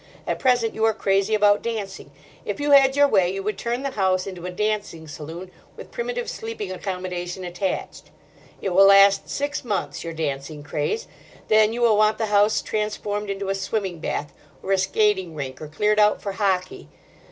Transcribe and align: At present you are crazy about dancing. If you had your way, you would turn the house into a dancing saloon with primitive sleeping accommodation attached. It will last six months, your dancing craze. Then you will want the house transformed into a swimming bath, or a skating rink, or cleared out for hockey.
At 0.25 0.39
present 0.39 0.73
you 0.73 0.83
are 0.85 0.95
crazy 0.95 1.35
about 1.35 1.61
dancing. 1.61 2.09
If 2.43 2.59
you 2.59 2.71
had 2.71 2.95
your 2.95 3.07
way, 3.07 3.31
you 3.31 3.43
would 3.43 3.55
turn 3.55 3.83
the 3.83 3.91
house 3.91 4.25
into 4.25 4.47
a 4.47 4.49
dancing 4.49 5.07
saloon 5.07 5.51
with 5.77 5.91
primitive 5.91 6.27
sleeping 6.27 6.71
accommodation 6.71 7.43
attached. 7.43 8.09
It 8.63 8.69
will 8.69 8.87
last 8.87 9.29
six 9.29 9.63
months, 9.63 10.03
your 10.03 10.13
dancing 10.13 10.63
craze. 10.63 11.05
Then 11.49 11.71
you 11.71 11.81
will 11.81 11.97
want 11.97 12.17
the 12.17 12.25
house 12.33 12.63
transformed 12.63 13.29
into 13.29 13.49
a 13.49 13.53
swimming 13.53 13.99
bath, 13.99 14.33
or 14.63 14.71
a 14.71 14.77
skating 14.79 15.35
rink, 15.35 15.61
or 15.61 15.67
cleared 15.67 15.99
out 15.99 16.19
for 16.19 16.31
hockey. 16.31 16.87